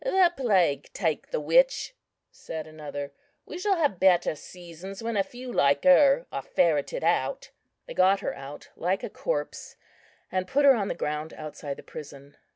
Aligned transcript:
"The 0.03 0.33
plague 0.35 0.89
take 0.93 1.29
the 1.29 1.39
witch," 1.39 1.93
said 2.31 2.65
another; 2.65 3.13
"we 3.45 3.59
shall 3.59 3.75
have 3.75 3.99
better 3.99 4.33
seasons 4.33 5.03
when 5.03 5.15
a 5.15 5.21
few 5.21 5.53
like 5.53 5.83
her 5.83 6.25
are 6.31 6.41
ferreted 6.41 7.03
out." 7.03 7.51
They 7.85 7.93
got 7.93 8.21
her 8.21 8.33
out 8.33 8.69
like 8.75 9.03
a 9.03 9.11
corpse, 9.11 9.75
and 10.31 10.47
put 10.47 10.65
her 10.65 10.73
on 10.73 10.87
the 10.87 10.95
ground 10.95 11.35
outside 11.35 11.77
the 11.77 11.83
prison. 11.83 12.35